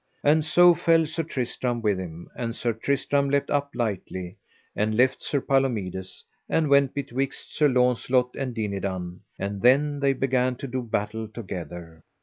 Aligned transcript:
And 0.23 0.43
so 0.43 0.73
fell 0.73 1.05
Sir 1.05 1.21
Tristram 1.21 1.79
with 1.83 1.99
him; 1.99 2.27
and 2.35 2.55
Sir 2.55 2.73
Tristram 2.73 3.29
leapt 3.29 3.51
up 3.51 3.69
lightly 3.75 4.35
and 4.75 4.97
left 4.97 5.21
Sir 5.21 5.39
Palomides, 5.41 6.25
and 6.49 6.69
went 6.71 6.95
betwixt 6.95 7.55
Sir 7.55 7.67
Launcelot 7.67 8.35
and 8.35 8.55
Dinadan, 8.55 9.19
and 9.37 9.61
then 9.61 9.99
they 9.99 10.13
began 10.13 10.55
to 10.55 10.65
do 10.65 10.81
battle 10.81 11.27
together. 11.27 12.03